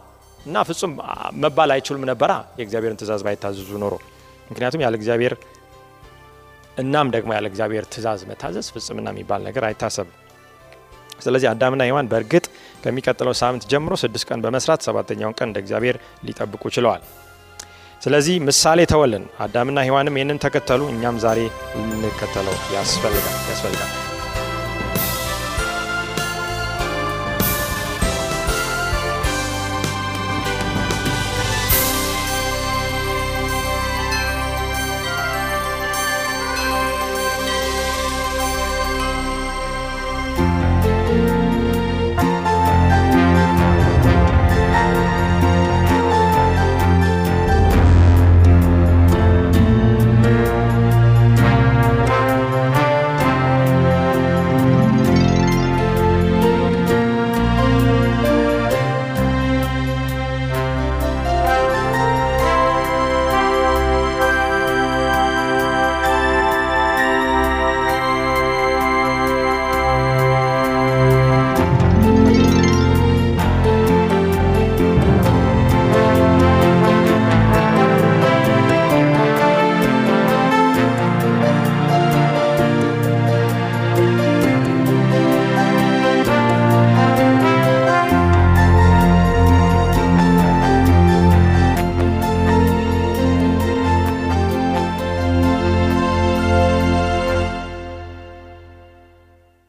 [0.46, 0.92] እና ፍጹም
[1.42, 3.94] መባል አይችሉም ነበራ የእግዚአብሔርን ትእዛዝ ባይታዘዙ ኖሮ።
[4.50, 5.34] ምክንያቱም ያለ እግዚአብሔር
[6.76, 10.14] እናም ደግሞ ያለ እግዚአብሔር ትእዛዝ መታዘዝ ፍጽምና የሚባል ነገር አይታሰብም።
[11.18, 12.44] ስለዚህ አዳምና ሔዋን በእርግጥ
[12.84, 15.98] ከሚቀጥለው ሳምንት ጀምሮ ስድስት ቀን በመስራት ሰባተኛውን ቀን እንደ እግዚአብሔር
[16.28, 17.04] ሊጠብቁ ችለዋል።
[18.02, 21.40] ስለዚህ ምሳሌ ተወልን። አዳምና ሔዋንም ይህንን ተከተሉ። እኛም ዛሬ
[21.82, 24.15] ልንከተለው ያስፈልጋል ያስፈልጋል።